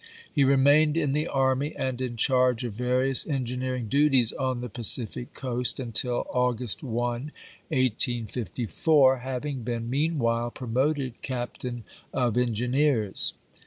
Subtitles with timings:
[0.33, 4.67] He remained in the army and in charge of various en gineering duties on the
[4.67, 7.31] Pacific coast until August 1,
[7.69, 13.33] 1854, having been meanwhile promoted captain of engineers.